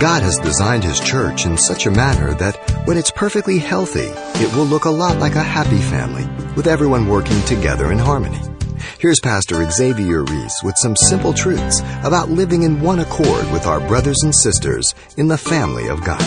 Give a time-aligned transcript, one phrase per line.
[0.00, 2.56] God has designed His church in such a manner that
[2.86, 4.08] when it's perfectly healthy,
[4.42, 6.26] it will look a lot like a happy family
[6.56, 8.40] with everyone working together in harmony.
[8.98, 13.86] Here's Pastor Xavier Reese with some simple truths about living in one accord with our
[13.88, 16.22] brothers and sisters in the family of God.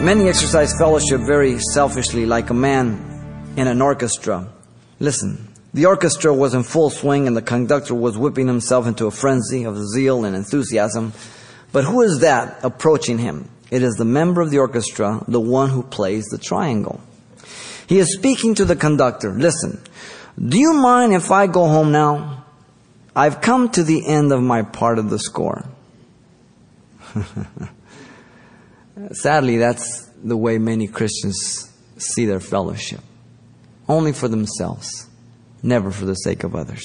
[0.00, 4.46] Many exercise fellowship very selfishly, like a man in an orchestra.
[5.00, 9.10] Listen, the orchestra was in full swing and the conductor was whipping himself into a
[9.10, 11.12] frenzy of zeal and enthusiasm.
[11.72, 13.50] But who is that approaching him?
[13.70, 17.00] It is the member of the orchestra, the one who plays the triangle.
[17.86, 19.32] He is speaking to the conductor.
[19.32, 19.80] Listen,
[20.38, 22.44] do you mind if I go home now?
[23.14, 25.64] I've come to the end of my part of the score.
[29.12, 33.00] Sadly, that's the way many Christians see their fellowship.
[33.88, 35.08] Only for themselves,
[35.62, 36.84] never for the sake of others.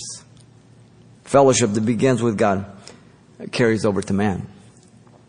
[1.23, 2.65] Fellowship that begins with God
[3.51, 4.47] carries over to man.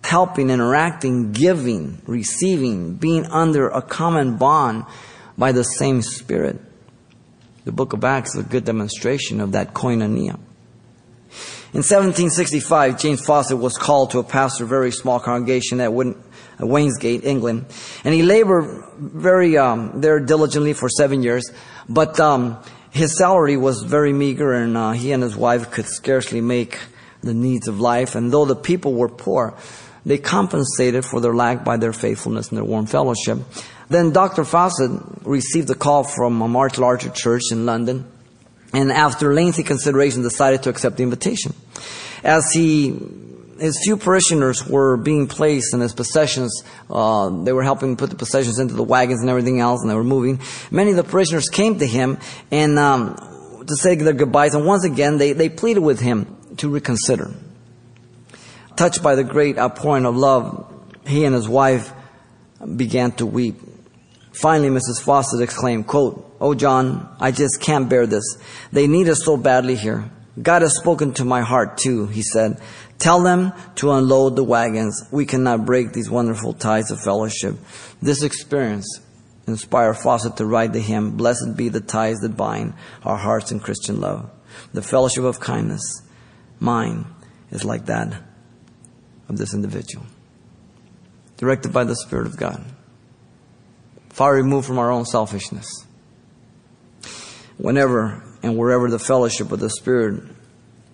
[0.03, 4.85] Helping, interacting, giving, receiving, being under a common bond
[5.39, 6.61] by the same Spirit.
[7.65, 10.39] The book of Acts is a good demonstration of that koinonia.
[11.73, 17.25] In 1765, James Fawcett was called to a pastor, a very small congregation at Wainsgate,
[17.25, 17.67] England,
[18.05, 21.51] and he labored very um, there diligently for seven years.
[21.89, 22.63] But um,
[22.95, 26.79] his salary was very meager, and uh, he and his wife could scarcely make
[27.23, 28.15] the needs of life.
[28.15, 29.55] And though the people were poor,
[30.07, 33.39] they compensated for their lack by their faithfulness and their warm fellowship.
[33.89, 34.45] Then Dr.
[34.45, 38.07] Fawcett received a call from a much larger church in London,
[38.73, 41.53] and after lengthy consideration, decided to accept the invitation.
[42.23, 42.97] As he
[43.65, 46.63] his few parishioners were being placed in his possessions.
[46.91, 49.95] Uh, they were helping put the possessions into the wagons and everything else, and they
[49.95, 50.39] were moving.
[50.71, 52.19] Many of the parishioners came to him
[52.51, 53.17] and um,
[53.67, 57.31] to say their goodbyes, and once again they, they pleaded with him to reconsider.
[58.77, 60.71] Touched by the great outpouring of love,
[61.07, 61.91] he and his wife
[62.77, 63.57] began to weep.
[64.33, 65.01] Finally, Mrs.
[65.03, 68.37] Fawcett exclaimed, quote, Oh, John, I just can't bear this.
[68.73, 70.11] They need us so badly here.
[70.41, 72.61] God has spoken to my heart too, he said.
[72.99, 75.09] Tell them to unload the wagons.
[75.11, 77.57] We cannot break these wonderful ties of fellowship.
[78.03, 79.01] This experience
[79.47, 82.75] inspired Fawcett to write the hymn, Blessed be the ties that bind
[83.05, 84.31] our hearts in Christian love.
[84.73, 86.03] The fellowship of kindness,
[86.59, 87.07] mine,
[87.51, 88.15] is like that
[89.29, 90.07] of this individual.
[91.37, 92.65] Directed by the Spirit of God
[94.15, 95.67] far removed from our own selfishness.
[97.59, 100.23] Whenever and wherever the fellowship of the Spirit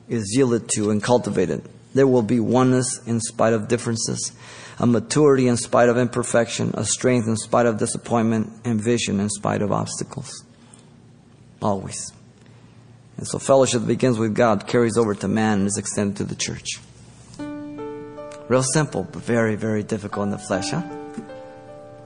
[0.08, 4.32] is yielded to and cultivated, there will be oneness in spite of differences,
[4.78, 9.28] a maturity in spite of imperfection, a strength in spite of disappointment, and vision in
[9.28, 10.44] spite of obstacles.
[11.60, 12.12] Always.
[13.16, 16.36] And so fellowship begins with God carries over to man and is extended to the
[16.36, 16.78] church.
[18.48, 20.82] Real simple, but very, very difficult in the flesh, huh?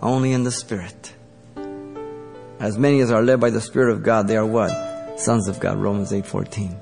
[0.01, 1.13] only in the Spirit.
[2.59, 4.94] As many as are led by the Spirit of God, they are what?
[5.17, 6.77] Sons of God, Romans 8:14.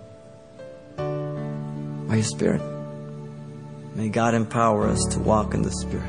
[2.09, 2.63] By your Spirit.
[3.95, 6.07] May God empower us to walk in the Spirit.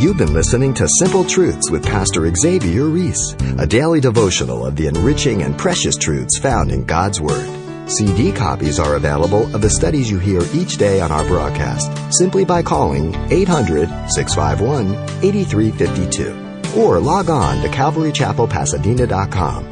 [0.00, 4.86] You've been listening to Simple Truths with Pastor Xavier Reese, a daily devotional of the
[4.86, 7.48] enriching and precious truths found in God's Word.
[7.88, 12.44] CD copies are available of the studies you hear each day on our broadcast simply
[12.44, 14.94] by calling 800 651
[15.24, 19.71] 8352 or log on to CalvaryChapelPasadena.com